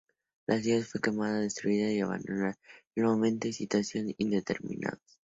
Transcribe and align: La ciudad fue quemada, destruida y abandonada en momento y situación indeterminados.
La 0.47 0.59
ciudad 0.59 0.81
fue 0.81 0.99
quemada, 0.99 1.41
destruida 1.41 1.91
y 1.91 1.99
abandonada 2.01 2.57
en 2.95 3.03
momento 3.05 3.47
y 3.47 3.53
situación 3.53 4.11
indeterminados. 4.17 5.19